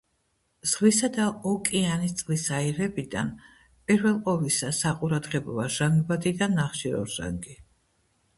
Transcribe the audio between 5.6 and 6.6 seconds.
ჟანგბადი და